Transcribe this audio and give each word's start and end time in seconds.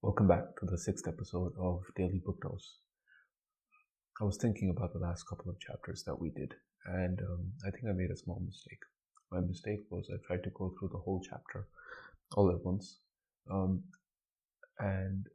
Welcome 0.00 0.28
back 0.28 0.44
to 0.60 0.66
the 0.66 0.78
sixth 0.78 1.08
episode 1.08 1.54
of 1.58 1.82
Daily 1.96 2.22
Book 2.24 2.40
Dose. 2.40 2.76
I 4.20 4.24
was 4.24 4.36
thinking 4.36 4.70
about 4.70 4.92
the 4.92 5.00
last 5.00 5.24
couple 5.28 5.50
of 5.50 5.58
chapters 5.58 6.04
that 6.06 6.14
we 6.14 6.30
did, 6.30 6.54
and 6.86 7.18
um, 7.18 7.50
I 7.66 7.70
think 7.70 7.82
I 7.88 7.92
made 7.94 8.12
a 8.12 8.16
small 8.16 8.40
mistake. 8.46 8.78
My 9.32 9.40
mistake 9.40 9.80
was 9.90 10.08
I 10.08 10.24
tried 10.24 10.44
to 10.44 10.50
go 10.50 10.72
through 10.78 10.90
the 10.92 10.98
whole 10.98 11.20
chapter 11.28 11.66
all 12.36 12.48
at 12.48 12.64
once, 12.64 13.00
um, 13.50 13.82
and 14.78 15.26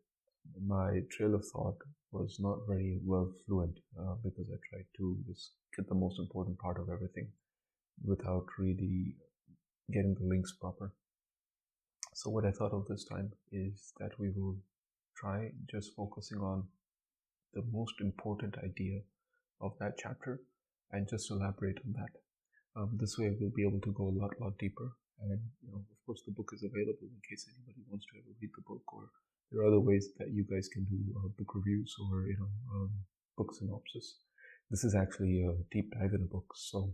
my 0.65 1.01
trail 1.11 1.35
of 1.35 1.43
thought 1.51 1.77
was 2.13 2.37
not 2.39 2.59
very 2.65 3.01
well 3.03 3.33
fluent 3.45 3.77
uh, 3.99 4.15
because 4.23 4.49
I 4.49 4.55
tried 4.71 4.85
to 4.95 5.17
just 5.27 5.55
get 5.75 5.89
the 5.89 5.95
most 5.95 6.19
important 6.19 6.57
part 6.57 6.79
of 6.79 6.87
everything 6.87 7.27
without 8.05 8.45
really 8.57 9.17
getting 9.91 10.15
the 10.17 10.25
links 10.25 10.53
proper. 10.53 10.93
So 12.15 12.29
what 12.29 12.45
I 12.45 12.51
thought 12.51 12.73
of 12.73 12.85
this 12.87 13.05
time 13.05 13.31
is 13.51 13.93
that 13.99 14.11
we 14.19 14.29
will 14.29 14.57
try 15.17 15.49
just 15.69 15.95
focusing 15.95 16.37
on 16.37 16.63
the 17.53 17.63
most 17.71 17.93
important 18.01 18.55
idea 18.63 19.01
of 19.61 19.73
that 19.79 19.97
chapter 19.97 20.39
and 20.91 21.09
just 21.09 21.31
elaborate 21.31 21.79
on 21.85 21.93
that. 21.93 22.13
Um, 22.75 22.97
this 22.99 23.17
way 23.17 23.35
we'll 23.39 23.55
be 23.55 23.65
able 23.65 23.81
to 23.81 23.93
go 23.93 24.09
a 24.09 24.17
lot, 24.21 24.31
lot 24.39 24.57
deeper. 24.59 24.93
And, 25.21 25.39
you 25.61 25.71
know, 25.71 25.77
of 25.77 26.05
course 26.05 26.21
the 26.25 26.33
book 26.33 26.51
is 26.53 26.63
available 26.63 27.09
in 27.09 27.21
case 27.27 27.49
anybody 27.49 27.81
wants 27.89 28.05
to 28.05 28.19
ever 28.19 28.33
read 28.39 28.51
the 28.55 28.61
book 28.67 28.83
or 28.93 29.09
there 29.51 29.61
are 29.61 29.67
other 29.67 29.79
ways 29.79 30.09
that 30.17 30.29
you 30.31 30.45
guys 30.49 30.69
can 30.69 30.83
do 30.85 30.97
uh, 31.17 31.29
book 31.37 31.55
reviews 31.55 31.95
or, 31.97 32.27
you 32.27 32.37
know, 32.37 32.49
um, 32.73 32.91
book 33.37 33.53
synopsis. 33.53 34.17
This 34.69 34.83
is 34.83 34.93
actually 34.93 35.45
a 35.45 35.53
deep 35.71 35.91
dive 35.93 36.13
in 36.13 36.21
a 36.21 36.31
book. 36.31 36.45
So 36.55 36.93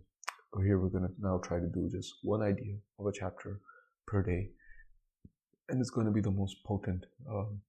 here 0.62 0.78
we're 0.78 0.88
going 0.88 1.08
to 1.08 1.14
now 1.20 1.40
try 1.44 1.58
to 1.58 1.68
do 1.68 1.88
just 1.92 2.14
one 2.22 2.42
idea 2.42 2.76
of 2.98 3.06
a 3.06 3.12
chapter 3.12 3.60
per 4.06 4.22
day 4.22 4.50
and 5.70 5.80
it's 5.80 5.90
going 5.90 6.06
to 6.06 6.12
be 6.12 6.20
the 6.20 6.30
most 6.30 6.62
potent 6.64 7.06
um, 7.30 7.60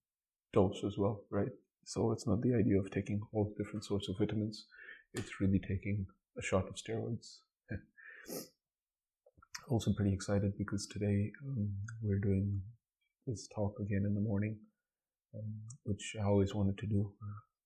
dose 0.53 0.83
as 0.85 0.97
well, 0.97 1.21
right? 1.29 1.51
So 1.85 2.11
it's 2.11 2.27
not 2.27 2.41
the 2.41 2.55
idea 2.55 2.79
of 2.79 2.91
taking 2.91 3.21
all 3.31 3.53
different 3.57 3.85
sorts 3.85 4.09
of 4.09 4.17
vitamins. 4.17 4.65
It's 5.13 5.39
really 5.39 5.59
taking 5.59 6.05
a 6.37 6.41
shot 6.41 6.67
of 6.67 6.75
steroids. 6.75 7.37
also 9.69 9.93
pretty 9.93 10.13
excited 10.13 10.57
because 10.57 10.87
today 10.87 11.31
um, 11.47 11.69
we're 12.01 12.19
doing 12.19 12.61
this 13.27 13.47
talk 13.53 13.79
again 13.79 14.03
in 14.05 14.13
the 14.15 14.21
morning, 14.21 14.57
um, 15.35 15.53
which 15.83 16.15
I 16.19 16.23
always 16.23 16.55
wanted 16.55 16.77
to 16.79 16.87
do. 16.87 17.11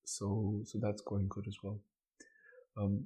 So, 0.05 0.61
so 0.65 0.79
that's 0.81 1.01
going 1.01 1.27
good 1.29 1.45
as 1.47 1.55
well. 1.63 1.79
Um, 2.77 3.05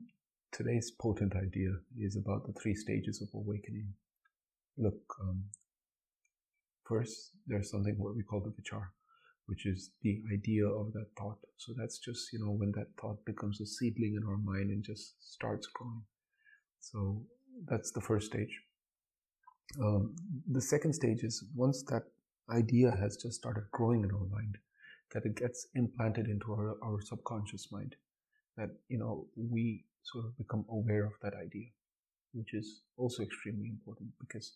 today's 0.52 0.92
potent 0.92 1.36
idea 1.36 1.72
is 1.98 2.18
about 2.18 2.46
the 2.46 2.54
three 2.62 2.76
stages 2.76 3.22
of 3.22 3.30
awakening. 3.34 3.94
Look, 4.78 5.00
um, 5.22 5.44
First, 6.90 7.34
there's 7.46 7.70
something 7.70 7.96
what 8.00 8.16
we 8.16 8.24
call 8.24 8.42
the 8.42 8.50
vichar, 8.50 8.88
which 9.46 9.68
is 9.68 9.92
the 10.02 10.24
idea 10.34 10.66
of 10.66 10.92
that 10.94 11.06
thought. 11.16 11.38
So 11.58 11.74
that's 11.78 12.00
just, 12.00 12.34
you 12.34 12.40
know, 12.40 12.52
when 12.52 12.72
that 12.72 12.88
thought 13.00 13.24
becomes 13.26 13.62
a 13.62 13.66
seedling 13.68 14.16
in 14.20 14.28
our 14.28 14.38
mind 14.38 14.72
and 14.72 14.84
just 14.84 15.14
starts 15.34 15.68
growing. 15.68 16.02
So 16.80 17.22
that's 17.68 17.92
the 17.92 18.02
first 18.02 18.26
stage. 18.32 18.60
Um, 19.80 20.16
the 20.52 20.62
second 20.62 20.94
stage 20.94 21.22
is 21.22 21.44
once 21.56 21.84
that 21.90 22.06
idea 22.50 22.90
has 23.00 23.18
just 23.18 23.36
started 23.36 23.66
growing 23.72 24.04
in 24.04 24.12
our 24.12 24.26
mind, 24.32 24.58
that 25.14 25.26
it 25.26 25.36
gets 25.36 25.68
implanted 25.76 26.26
into 26.26 26.52
our, 26.54 26.76
our 26.84 27.02
subconscious 27.02 27.72
mind, 27.72 27.96
that, 28.58 28.70
you 28.88 28.98
know, 28.98 29.28
we 29.36 29.86
sort 30.02 30.26
of 30.26 30.36
become 30.40 30.66
aware 30.72 31.06
of 31.06 31.14
that 31.22 31.34
idea, 31.36 31.68
which 32.34 32.56
is 32.56 32.82
also 32.98 33.22
extremely 33.22 33.68
important 33.68 34.10
because 34.20 34.54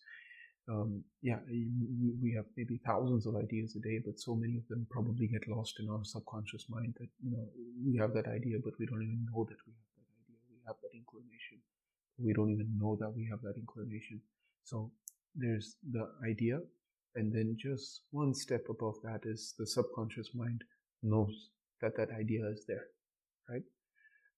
um, 0.68 1.04
yeah, 1.20 1.38
we 1.46 2.32
have 2.36 2.46
maybe 2.56 2.80
thousands 2.86 3.26
of 3.26 3.36
ideas 3.36 3.76
a 3.76 3.80
day, 3.80 4.00
but 4.04 4.18
so 4.18 4.34
many 4.34 4.56
of 4.56 4.66
them 4.68 4.86
probably 4.90 5.26
get 5.26 5.46
lost 5.48 5.78
in 5.78 5.90
our 5.90 6.04
subconscious 6.04 6.66
mind 6.70 6.94
that, 6.98 7.08
you 7.22 7.30
know, 7.30 7.46
we 7.84 7.98
have 7.98 8.14
that 8.14 8.26
idea, 8.28 8.56
but 8.64 8.72
we 8.78 8.86
don't 8.86 9.02
even 9.02 9.26
know 9.30 9.44
that 9.44 9.60
we 9.66 9.72
have 9.76 9.92
that 9.96 10.08
idea. 10.24 10.40
We 10.50 10.60
have 10.66 10.76
that 10.82 10.96
inclination. 10.96 11.60
We 12.18 12.32
don't 12.32 12.50
even 12.50 12.78
know 12.78 12.96
that 13.00 13.10
we 13.14 13.28
have 13.30 13.42
that 13.42 13.56
inclination. 13.58 14.22
So 14.64 14.90
there's 15.34 15.76
the 15.90 16.08
idea, 16.26 16.60
and 17.14 17.32
then 17.32 17.56
just 17.58 18.02
one 18.10 18.32
step 18.32 18.64
above 18.70 18.94
that 19.02 19.20
is 19.24 19.54
the 19.58 19.66
subconscious 19.66 20.30
mind 20.34 20.64
knows 21.02 21.50
that 21.82 21.96
that 21.98 22.08
idea 22.18 22.48
is 22.48 22.64
there, 22.66 22.86
right? 23.50 23.62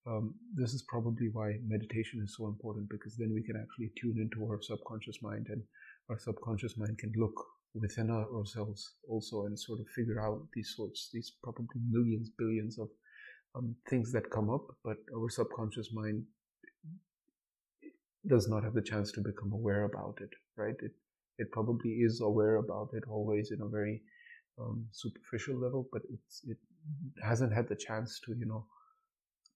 Um, 0.07 0.35
this 0.55 0.73
is 0.73 0.83
probably 0.83 1.29
why 1.33 1.59
meditation 1.67 2.21
is 2.23 2.35
so 2.37 2.47
important 2.47 2.89
because 2.89 3.17
then 3.17 3.33
we 3.35 3.43
can 3.43 3.57
actually 3.57 3.91
tune 4.01 4.19
into 4.21 4.45
our 4.49 4.61
subconscious 4.63 5.21
mind 5.21 5.47
and 5.51 5.63
our 6.11 6.19
subconscious 6.19 6.77
mind 6.77 6.99
can 6.99 7.13
look 7.17 7.45
within 7.75 8.11
ourselves 8.11 8.95
also 9.09 9.45
and 9.45 9.59
sort 9.59 9.81
of 9.81 9.87
figure 9.89 10.21
out 10.21 10.47
these 10.55 10.73
sorts, 10.77 11.11
these 11.13 11.33
probably 11.43 11.81
millions, 11.91 12.31
billions 12.39 12.79
of 12.79 12.89
um, 13.55 13.75
things 13.89 14.13
that 14.13 14.31
come 14.31 14.51
up, 14.51 14.67
but 14.85 14.97
our 15.15 15.29
subconscious 15.29 15.91
mind 15.93 16.23
does 18.29 18.49
not 18.49 18.65
have 18.65 18.75
the 18.75 18.83
chance 18.83 19.13
to 19.13 19.21
become 19.21 19.53
aware 19.53 19.85
about 19.85 20.19
it, 20.21 20.31
right? 20.57 20.75
It, 20.81 20.93
it 21.39 21.51
probably 21.53 21.91
is 21.91 22.21
aware 22.21 22.57
about 22.57 22.91
it 22.93 23.05
always 23.09 23.51
in 23.51 23.61
a 23.61 23.69
very 23.69 24.03
um, 24.59 24.87
superficial 24.91 25.57
level, 25.57 25.89
but 25.93 26.03
it 26.49 26.57
hasn't 27.23 27.53
had 27.53 27.69
the 27.69 27.77
chance 27.77 28.21
to, 28.25 28.35
you 28.35 28.47
know, 28.47 28.65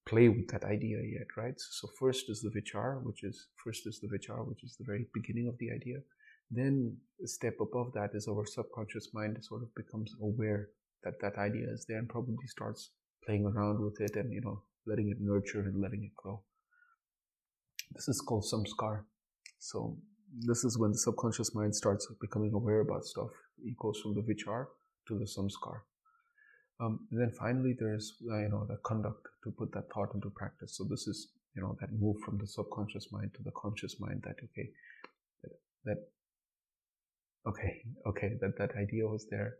play 0.07 0.29
with 0.29 0.49
that 0.49 0.65
idea 0.65 0.99
yet, 0.99 1.27
right? 1.37 1.55
So 1.57 1.89
first 1.99 2.29
is 2.29 2.43
the 2.43 2.51
vichar, 2.51 3.03
which 3.03 3.23
is, 3.25 3.47
first 3.65 3.87
is 3.87 4.01
the 4.01 4.09
vichar, 4.09 4.47
which 4.47 4.63
is 4.63 4.77
the 4.77 4.85
very 4.85 5.07
beginning 5.15 5.49
of 5.49 5.57
the 5.59 5.71
idea. 5.71 5.99
Then 6.51 6.97
a 7.23 7.29
step 7.29 7.55
above 7.61 7.93
that 7.95 8.11
is 8.15 8.27
our 8.29 8.45
subconscious 8.47 9.11
mind 9.15 9.37
sort 9.43 9.63
of 9.63 9.75
becomes 9.75 10.15
aware 10.21 10.69
that 11.05 11.21
that 11.21 11.39
idea 11.39 11.67
is 11.71 11.87
there 11.89 11.99
and 11.99 12.09
probably 12.09 12.47
starts 12.47 12.91
playing 13.25 13.47
around 13.47 13.81
with 13.81 14.01
it 14.01 14.17
and 14.17 14.33
you 14.33 14.41
know 14.41 14.63
letting 14.87 15.11
it 15.11 15.19
nurture 15.21 15.61
and 15.61 15.81
letting 15.81 16.05
it 16.05 16.17
grow. 16.17 16.43
This 17.95 18.09
is 18.09 18.21
called 18.21 18.45
samskar. 18.45 19.03
So 19.59 19.99
this 20.47 20.65
is 20.65 20.79
when 20.79 20.93
the 20.93 20.99
subconscious 20.99 21.55
mind 21.55 21.75
starts 21.75 22.07
becoming 22.21 22.53
aware 22.55 22.81
about 22.81 23.05
stuff. 23.05 23.31
It 23.63 23.77
goes 23.77 24.01
from 24.01 24.15
the 24.15 24.23
vichar 24.23 24.67
to 25.09 25.19
the 25.19 25.25
samskar. 25.25 25.81
Um, 26.81 27.07
and 27.11 27.21
then 27.21 27.33
finally, 27.39 27.77
there's 27.79 28.17
uh, 28.31 28.39
you 28.39 28.49
know 28.49 28.67
the 28.67 28.79
conduct 28.85 29.27
to 29.45 29.51
put 29.51 29.73
that 29.73 29.93
thought 29.93 30.15
into 30.15 30.31
practice. 30.31 30.77
So 30.77 30.85
this 30.85 31.07
is 31.07 31.29
you 31.55 31.63
know 31.63 31.77
that 31.81 31.93
move 31.93 32.17
from 32.25 32.39
the 32.39 32.47
subconscious 32.47 33.09
mind 33.13 33.33
to 33.35 33.43
the 33.43 33.53
conscious 33.53 34.01
mind. 34.01 34.23
That 34.25 34.37
okay, 34.43 34.71
that, 35.43 35.53
that 35.85 35.99
okay, 37.47 37.83
okay, 38.07 38.37
that 38.41 38.57
that 38.59 38.73
idea 38.77 39.07
was 39.07 39.27
there. 39.31 39.57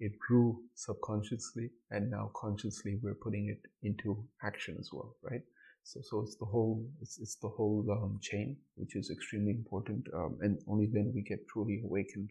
It 0.00 0.12
grew 0.18 0.60
subconsciously, 0.74 1.70
and 1.90 2.10
now 2.10 2.30
consciously 2.34 2.98
we're 3.02 3.14
putting 3.22 3.48
it 3.48 3.60
into 3.86 4.24
action 4.42 4.76
as 4.80 4.90
well, 4.92 5.16
right? 5.22 5.42
So, 5.84 6.00
so 6.02 6.20
it's 6.20 6.36
the 6.36 6.44
whole, 6.44 6.84
it's, 7.00 7.18
it's 7.20 7.36
the 7.36 7.48
whole 7.48 7.84
um, 7.90 8.18
chain, 8.20 8.56
which 8.76 8.96
is 8.96 9.10
extremely 9.10 9.52
important, 9.52 10.06
um, 10.14 10.38
and 10.40 10.58
only 10.68 10.86
then 10.92 11.12
we 11.14 11.22
get 11.22 11.46
truly 11.48 11.82
awakened 11.84 12.30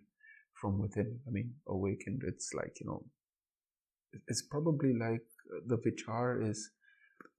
from 0.60 0.80
within. 0.80 1.20
I 1.28 1.32
mean, 1.32 1.54
awakened. 1.68 2.24
It's 2.28 2.54
like 2.54 2.78
you 2.82 2.88
know, 2.88 3.04
it's 4.28 4.42
probably 4.42 4.94
like 4.94 5.26
uh, 5.56 5.62
the 5.68 5.78
vichar 5.78 6.48
is 6.50 6.72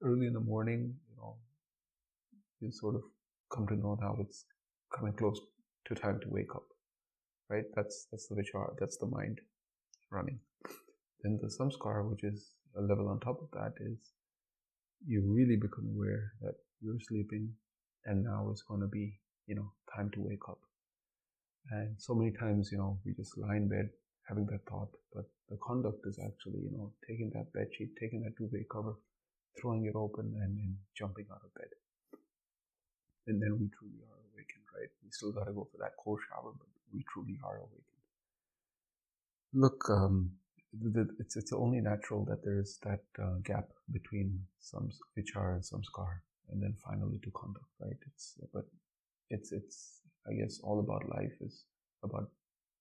early 0.03 0.27
in 0.27 0.33
the 0.33 0.41
morning. 0.41 0.94
You 1.11 1.17
know, 1.17 1.37
you 2.61 2.73
sort 2.73 2.94
of 2.97 3.03
come 3.55 3.67
to 3.69 3.77
know 3.77 3.99
now 4.00 4.17
it's 4.21 4.44
coming 4.94 5.12
close 5.12 5.41
to 5.87 5.94
time 5.94 6.21
to 6.21 6.29
wake 6.29 6.55
up 6.55 6.72
right? 7.52 7.68
That's 7.76 8.06
that's 8.10 8.26
the 8.28 8.36
vichar, 8.36 8.74
that's 8.80 8.96
the 8.96 9.06
mind 9.06 9.40
running. 10.10 10.38
Then 11.22 11.38
the 11.42 11.48
samskar, 11.56 12.08
which 12.10 12.24
is 12.24 12.52
a 12.76 12.82
level 12.82 13.08
on 13.08 13.20
top 13.20 13.40
of 13.42 13.50
that, 13.52 13.74
is 13.80 13.98
you 15.06 15.22
really 15.36 15.56
become 15.56 15.88
aware 15.94 16.32
that 16.40 16.54
you're 16.80 17.02
sleeping 17.08 17.50
and 18.06 18.24
now 18.24 18.48
it's 18.50 18.62
going 18.62 18.80
to 18.80 18.86
be, 18.86 19.18
you 19.46 19.54
know, 19.54 19.72
time 19.94 20.10
to 20.14 20.20
wake 20.20 20.48
up. 20.48 20.58
And 21.70 21.94
so 21.98 22.14
many 22.14 22.32
times, 22.32 22.70
you 22.72 22.78
know, 22.78 22.98
we 23.04 23.12
just 23.14 23.38
lie 23.38 23.56
in 23.56 23.69
bed 23.69 23.90
having 24.28 24.46
that 24.46 24.64
thought, 24.69 24.90
but 25.14 25.24
the 25.48 25.58
conduct 25.66 26.00
is 26.06 26.19
actually, 26.19 26.60
you 26.66 26.72
know, 26.76 26.93
taking 27.08 27.31
that 27.34 27.52
bed 27.52 27.69
sheet, 27.76 27.90
taking 28.00 28.22
that 28.22 28.34
duvet 28.37 28.66
cover, 28.72 28.94
throwing 29.60 29.87
it 29.87 29.94
open, 29.94 30.26
and 30.43 30.58
then 30.58 30.76
jumping 30.96 31.26
out 31.31 31.43
of 31.44 31.55
bed. 31.55 31.70
And 33.26 33.40
then 33.43 33.58
we 33.60 33.69
truly 33.78 34.02
are 34.10 34.21
right? 34.74 34.90
We 35.04 35.10
still 35.10 35.32
got 35.32 35.44
to 35.44 35.52
go 35.52 35.69
for 35.70 35.78
that 35.78 35.92
cold 36.02 36.20
shower, 36.28 36.52
but 36.56 36.69
we 36.92 37.04
truly 37.12 37.38
are 37.44 37.58
awakened. 37.58 37.82
Look, 39.54 39.84
um, 39.90 40.32
it's 41.19 41.36
it's 41.36 41.52
only 41.52 41.80
natural 41.80 42.24
that 42.26 42.42
there 42.44 42.58
is 42.58 42.78
that 42.84 43.04
uh, 43.22 43.36
gap 43.44 43.69
between 43.92 44.40
some 44.60 44.90
vichar 45.16 45.54
and 45.54 45.62
samskar, 45.62 46.20
and 46.50 46.62
then 46.62 46.74
finally 46.84 47.19
to 47.24 47.30
conduct, 47.32 47.66
right? 47.80 47.98
It's 48.06 48.34
but 48.54 48.64
it's 49.30 49.52
it's 49.52 50.00
I 50.28 50.32
guess 50.34 50.60
all 50.62 50.80
about 50.80 51.08
life 51.16 51.34
is 51.40 51.64
about 52.02 52.30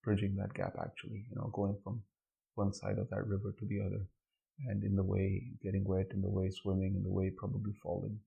bridging 0.04 0.36
that 0.38 0.54
gap. 0.54 0.76
Actually, 0.80 1.26
you 1.30 1.36
know, 1.36 1.50
going 1.54 1.78
from 1.84 2.02
one 2.56 2.74
side 2.74 2.98
of 2.98 3.10
that 3.10 3.28
river 3.28 3.54
to 3.60 3.66
the 3.66 3.82
other, 3.82 4.02
and 4.68 4.84
in 4.84 4.96
the 4.96 5.04
way 5.04 5.44
getting 5.64 5.84
wet, 5.84 6.08
in 6.14 6.22
the 6.22 6.30
way 6.30 6.50
swimming, 6.50 6.96
in 6.96 7.04
the 7.04 7.12
way 7.12 7.30
probably 7.30 7.74
falling. 7.84 8.18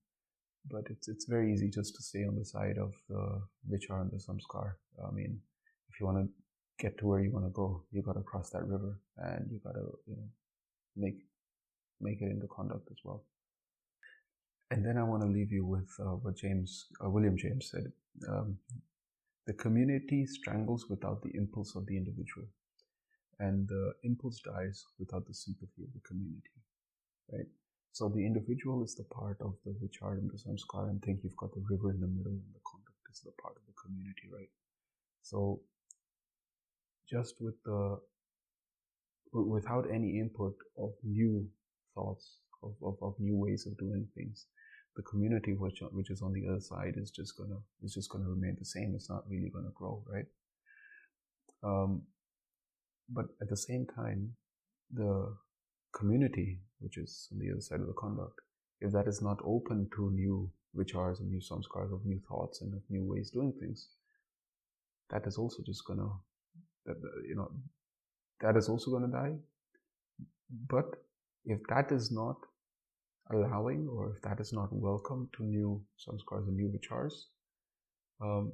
But 0.70 0.84
it's 0.90 1.08
it's 1.08 1.26
very 1.26 1.52
easy 1.52 1.69
just 1.69 1.94
to 1.96 2.02
stay 2.02 2.25
on 2.25 2.37
the 2.37 2.44
side 2.44 2.78
of 2.78 2.93
the 3.08 3.43
vichar 3.70 4.00
and 4.00 4.11
the 4.11 4.16
samskar. 4.16 4.72
I 5.06 5.11
mean, 5.12 5.40
if 5.90 6.00
you 6.00 6.06
want 6.06 6.19
to 6.19 6.28
get 6.78 6.99
to 6.99 7.06
where 7.06 7.20
you 7.20 7.31
want 7.31 7.44
to 7.46 7.50
go, 7.50 7.84
you 7.93 8.02
got 8.02 8.14
to 8.14 8.22
cross 8.22 8.50
that 8.50 8.66
river, 8.66 8.99
and 9.19 9.50
you 9.50 9.61
got 9.62 9.72
to 9.72 9.87
you 10.06 10.16
know 10.16 10.28
make 10.96 11.19
make 12.00 12.22
it 12.22 12.31
into 12.31 12.46
conduct 12.46 12.88
as 12.90 12.99
well. 13.05 13.25
And 14.70 14.84
then 14.84 14.96
I 14.96 15.05
want 15.05 15.22
to 15.22 15.28
leave 15.28 15.52
you 15.52 15.64
with 15.66 15.90
uh, 16.00 16.16
what 16.22 16.37
James 16.37 16.87
uh, 17.05 17.11
William 17.11 17.37
James 17.37 17.70
said: 17.70 17.93
um, 18.28 18.56
the 19.46 19.52
community 19.52 20.26
strangles 20.26 20.87
without 20.88 21.22
the 21.22 21.31
impulse 21.34 21.76
of 21.76 21.87
the 21.87 21.96
individual, 21.96 22.46
and 23.38 23.69
the 23.69 23.93
impulse 24.02 24.40
dies 24.40 24.84
without 24.99 25.26
the 25.26 25.34
sympathy 25.34 25.82
of 25.82 25.93
the 25.93 26.00
community. 26.00 26.50
Right. 27.31 27.46
So 27.94 28.08
the 28.08 28.26
individual 28.26 28.82
is 28.82 28.96
the 28.96 29.05
part 29.05 29.38
of 29.41 29.55
the 29.64 29.70
vichar 29.70 30.19
and 30.19 30.29
the 30.29 30.37
samskar, 30.37 30.91
and 30.91 31.00
think 31.00 31.20
you've 31.23 31.37
got 31.37 31.55
the 31.55 31.62
river 31.70 31.91
in 31.93 32.00
the 32.00 32.08
middle, 32.08 32.32
and 32.32 32.52
the 32.52 32.64
conduct 32.67 33.06
is 33.12 33.20
the 33.20 33.31
part 33.41 33.55
of 33.55 33.62
the 33.69 33.76
community, 33.81 34.26
right? 34.37 34.50
So 35.23 35.61
just 37.08 37.37
with 37.41 37.55
the 37.64 38.00
without 39.32 39.87
any 39.93 40.19
input 40.19 40.56
of 40.76 40.91
new 41.05 41.46
thoughts 41.94 42.38
of, 42.64 42.75
of, 42.82 42.96
of 43.00 43.14
new 43.20 43.37
ways 43.37 43.67
of 43.67 43.79
doing 43.79 44.06
things 44.17 44.47
the 44.97 45.02
community 45.02 45.52
which 45.52 45.81
which 45.93 46.11
is 46.11 46.23
on 46.23 46.32
the 46.32 46.47
other 46.49 46.61
side 46.61 46.94
is 46.97 47.11
just 47.11 47.37
gonna 47.37 47.58
is 47.82 47.94
just 47.94 48.11
gonna 48.11 48.29
remain 48.29 48.56
the 48.58 48.64
same 48.64 48.93
it's 48.94 49.11
not 49.11 49.25
really 49.29 49.50
gonna 49.52 49.75
grow 49.75 50.02
right 50.06 50.26
um, 51.64 52.02
but 53.08 53.26
at 53.43 53.49
the 53.49 53.56
same 53.56 53.87
time 53.87 54.31
the 54.93 55.35
community 55.94 56.58
which 56.81 56.99
is 56.99 57.29
on 57.32 57.38
the 57.38 57.50
other 57.50 57.61
side 57.61 57.81
of 57.81 57.87
the 57.87 58.00
conduct 58.05 58.41
if 58.81 58.93
that 58.93 59.06
is 59.06 59.23
not 59.23 59.38
open 59.44 59.88
to 59.96 60.11
new 60.11 60.50
vichars 60.76 61.20
and 61.20 61.31
new 61.31 61.41
samskars 61.41 61.93
of 61.93 62.05
new 62.05 62.20
thoughts 62.29 62.61
and 62.62 62.75
of 62.75 62.82
new 62.91 63.05
ways 63.05 63.31
doing 63.31 63.52
things 63.61 63.88
that 65.11 65.26
is 65.26 65.38
also 65.38 65.62
just 65.62 65.85
gonna 65.87 66.08
that 66.87 66.96
you 67.29 67.37
know 67.37 67.50
that 68.41 68.56
is 68.56 68.69
also 68.69 68.99
to 69.00 69.06
die. 69.06 69.32
But 70.69 70.96
if 71.44 71.61
that 71.69 71.93
is 71.93 72.11
not 72.12 72.37
allowing 73.31 73.88
or 73.88 74.11
if 74.14 74.23
that 74.23 74.40
is 74.40 74.52
not 74.52 74.73
welcome 74.73 75.29
to 75.37 75.44
new 75.44 75.82
samskars 75.99 76.47
and 76.47 76.56
new 76.56 76.70
vichars 76.75 77.14
um, 78.20 78.52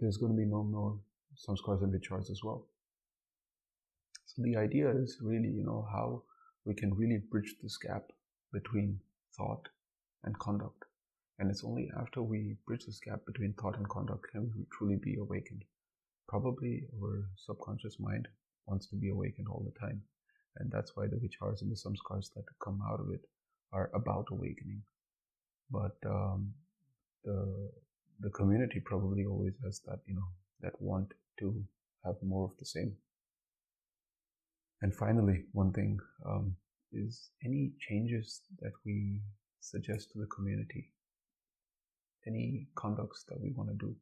there's 0.00 0.16
going 0.16 0.32
to 0.32 0.36
be 0.36 0.44
no 0.44 0.64
more 0.64 0.98
samskars 1.36 1.82
and 1.84 1.94
vichars 1.94 2.28
as 2.28 2.40
well 2.42 2.66
the 4.38 4.56
idea 4.56 4.90
is 4.90 5.18
really 5.20 5.48
you 5.48 5.64
know 5.64 5.86
how 5.92 6.22
we 6.64 6.74
can 6.74 6.94
really 6.94 7.20
bridge 7.30 7.54
this 7.62 7.76
gap 7.76 8.04
between 8.52 8.98
thought 9.36 9.68
and 10.24 10.38
conduct 10.38 10.84
and 11.38 11.50
it's 11.50 11.64
only 11.64 11.90
after 12.00 12.22
we 12.22 12.56
bridge 12.66 12.84
this 12.86 13.00
gap 13.00 13.20
between 13.26 13.52
thought 13.54 13.76
and 13.76 13.88
conduct 13.88 14.30
can 14.32 14.50
we 14.56 14.64
truly 14.76 14.96
be 14.96 15.16
awakened 15.16 15.64
probably 16.28 16.86
our 17.02 17.28
subconscious 17.36 17.98
mind 18.00 18.28
wants 18.66 18.86
to 18.88 18.96
be 18.96 19.10
awakened 19.10 19.46
all 19.48 19.64
the 19.64 19.78
time. 19.78 20.02
And 20.58 20.70
that's 20.70 20.96
why 20.96 21.06
the 21.06 21.16
vichars 21.16 21.62
and 21.62 21.70
the 21.70 21.76
samskars 21.76 22.32
that 22.34 22.44
come 22.62 22.80
out 22.90 23.00
of 23.00 23.10
it 23.12 23.20
are 23.72 23.90
about 23.94 24.26
awakening. 24.30 24.82
But 25.70 25.96
um, 26.06 26.52
the 27.24 27.70
the 28.20 28.30
community 28.30 28.80
probably 28.80 29.26
always 29.26 29.52
has 29.62 29.80
that, 29.86 29.98
you 30.06 30.14
know, 30.14 30.28
that 30.62 30.80
want 30.80 31.12
to 31.40 31.62
have 32.04 32.16
more 32.22 32.44
of 32.44 32.56
the 32.58 32.64
same. 32.64 32.96
And 34.82 34.94
finally, 34.94 35.44
one 35.52 35.72
thing 35.72 35.98
um, 36.26 36.56
is 36.92 37.30
any 37.44 37.72
changes 37.88 38.42
that 38.60 38.72
we 38.84 39.20
suggest 39.60 40.12
to 40.12 40.18
the 40.18 40.26
community, 40.26 40.92
any 42.26 42.68
conducts 42.76 43.24
that 43.28 43.40
we 43.40 43.52
want 43.56 43.70
to 43.70 43.86
do, 43.86 43.96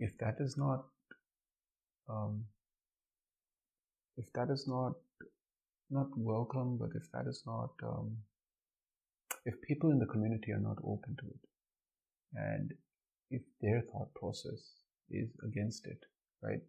if 0.00 0.16
that 0.18 0.36
is 0.40 0.56
not 0.56 0.84
um, 2.08 2.44
if 4.16 4.32
that 4.34 4.50
is 4.50 4.66
not 4.66 4.94
not 5.90 6.08
welcome, 6.16 6.78
but 6.78 6.90
if 6.94 7.10
that 7.12 7.26
is 7.28 7.42
not 7.46 7.70
um, 7.82 8.16
if 9.44 9.60
people 9.62 9.90
in 9.90 9.98
the 9.98 10.06
community 10.06 10.52
are 10.52 10.60
not 10.60 10.78
open 10.84 11.16
to 11.20 11.26
it, 11.26 11.48
and 12.34 12.72
if 13.30 13.42
their 13.60 13.82
thought 13.92 14.12
process 14.14 14.72
is 15.10 15.28
against 15.46 15.86
it, 15.86 16.00
right? 16.42 16.60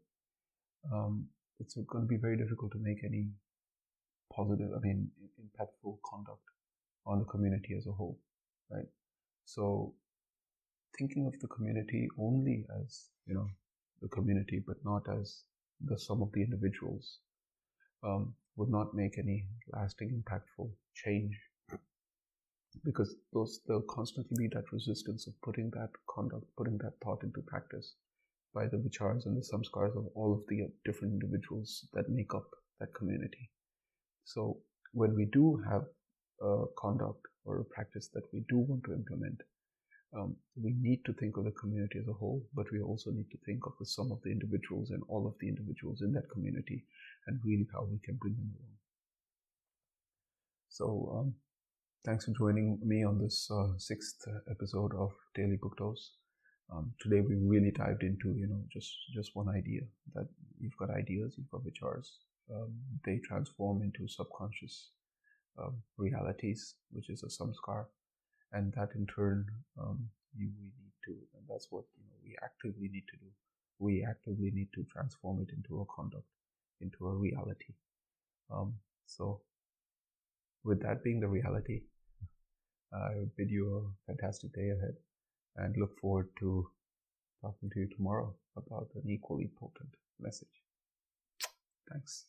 Um, 0.94 1.28
it's 1.60 1.76
going 1.76 2.04
to 2.04 2.08
be 2.08 2.18
very 2.18 2.38
difficult 2.38 2.72
to 2.72 2.80
make 2.80 3.04
any 3.04 3.28
positive, 4.34 4.70
I 4.76 4.80
mean, 4.80 5.10
impactful 5.42 5.98
conduct 6.10 6.44
on 7.06 7.20
the 7.20 7.26
community 7.26 7.76
as 7.78 7.88
a 7.88 7.92
whole, 7.92 8.18
right? 8.72 8.88
So 9.46 9.94
thinking 10.98 11.26
of 11.28 11.40
the 11.40 11.48
community 11.48 12.08
only 12.20 12.66
as 12.82 13.10
you 13.26 13.34
know 13.34 13.48
the 14.02 14.08
community, 14.08 14.62
but 14.66 14.78
not 14.84 15.04
as 15.20 15.44
the 15.86 15.98
sum 15.98 16.22
of 16.22 16.32
the 16.34 16.44
individuals, 16.44 17.20
um, 18.04 18.34
would 18.56 18.70
not 18.70 18.94
make 18.94 19.18
any 19.18 19.46
lasting, 19.74 20.10
impactful 20.22 20.70
change. 20.94 21.38
Because 22.86 23.16
those 23.34 23.62
there'll 23.66 23.82
constantly 23.82 24.36
be 24.38 24.48
that 24.54 24.72
resistance 24.72 25.28
of 25.28 25.34
putting 25.42 25.70
that 25.72 25.90
conduct, 26.08 26.46
putting 26.56 26.78
that 26.78 26.94
thought 27.04 27.24
into 27.24 27.42
practice 27.42 27.96
by 28.54 28.66
the 28.68 28.78
vichars 28.78 29.26
and 29.26 29.38
the 29.38 29.42
samskars 29.42 29.96
of 29.98 30.08
all 30.16 30.34
of 30.34 30.42
the 30.48 30.68
different 30.86 31.14
individuals 31.14 31.88
that 31.94 32.10
make 32.10 32.34
up 32.34 32.48
that 32.80 32.94
community. 32.94 33.50
So 34.26 34.58
when 34.94 35.16
we 35.16 35.26
do 35.26 35.62
have 35.70 35.84
a 36.42 36.66
conduct 36.78 37.26
or 37.46 37.60
a 37.60 37.66
practice 37.66 38.10
that 38.14 38.24
we 38.34 38.44
do 38.50 38.58
want 38.58 38.84
to 38.86 38.94
implement, 38.94 39.42
um, 40.18 40.36
we 40.56 40.74
need 40.80 41.06
to 41.06 41.14
think 41.14 41.38
of 41.38 41.46
the 41.46 41.52
community 41.52 42.00
as 42.00 42.08
a 42.08 42.14
whole, 42.14 42.44
but 42.56 42.66
we 42.72 42.82
also 42.82 43.12
need 43.12 43.30
to 43.32 43.38
think 43.46 43.66
of 43.68 43.74
the 43.80 43.86
sum 43.86 44.12
of 44.12 44.20
the 44.24 44.32
individuals 44.32 44.90
and 44.90 45.04
all 45.08 45.28
of 45.28 45.36
the 45.40 45.48
individuals 45.48 46.02
in 46.02 46.12
that 46.14 46.30
community 46.32 46.84
and 47.28 47.40
really 47.46 47.68
how 47.72 47.84
we 47.84 48.00
can 48.04 48.16
bring 48.16 48.34
them 48.34 48.52
along. 48.58 48.78
So, 50.70 51.16
um, 51.16 51.34
thanks 52.06 52.26
for 52.26 52.32
joining 52.32 52.80
me 52.84 53.04
on 53.04 53.20
this 53.20 53.50
uh, 53.52 53.78
sixth 53.78 54.26
episode 54.50 54.94
of 54.96 55.12
Daily 55.36 55.58
Book 55.62 55.78
Dose. 55.78 56.14
Um, 56.72 56.94
today 57.00 57.22
we 57.22 57.36
really 57.36 57.72
dived 57.72 58.04
into, 58.04 58.34
you 58.38 58.48
know, 58.48 58.62
just 58.72 58.96
just 59.14 59.36
one 59.36 59.50
idea 59.50 59.82
that 60.14 60.28
you've 60.60 60.78
got 60.78 60.90
ideas, 60.90 61.36
you've 61.38 61.50
got 61.50 61.64
vichars. 61.64 62.10
Um, 62.54 62.74
they 63.06 63.18
transform 63.18 63.82
into 63.82 64.08
subconscious 64.08 64.90
um, 65.58 65.78
realities, 65.98 66.76
which 66.92 67.10
is 67.10 67.24
a 67.24 67.28
samskar. 67.28 67.86
And 68.52 68.74
that 68.74 68.90
in 68.96 69.06
turn 69.08 69.46
um, 69.80 70.10
you, 70.36 70.50
we 70.60 70.72
need 70.82 70.94
to 71.06 71.12
and 71.38 71.44
that's 71.48 71.68
what 71.70 71.86
you 71.98 72.06
know 72.10 72.18
we 72.24 72.36
actively 72.44 72.90
need 72.90 73.06
to 73.12 73.18
do. 73.18 73.30
We 73.80 74.06
actively 74.08 74.52
need 74.52 74.70
to 74.76 74.84
transform 74.92 75.42
it 75.42 75.54
into 75.56 75.82
a 75.82 75.86
conduct 75.96 76.26
into 76.82 77.08
a 77.08 77.14
reality. 77.14 77.74
Um, 78.52 78.74
so 79.06 79.42
with 80.64 80.82
that 80.82 81.04
being 81.04 81.20
the 81.20 81.28
reality 81.28 81.82
i 82.94 83.12
bid 83.38 83.50
you 83.50 83.66
a 83.78 84.12
fantastic 84.12 84.54
day 84.54 84.70
ahead 84.70 84.96
and 85.56 85.76
look 85.78 86.00
forward 86.00 86.30
to 86.40 86.70
talking 87.42 87.70
to 87.70 87.80
you 87.80 87.88
tomorrow 87.96 88.34
about 88.56 88.90
an 88.96 89.10
equally 89.10 89.50
potent 89.60 89.96
message. 90.20 90.64
Thanks 91.92 92.26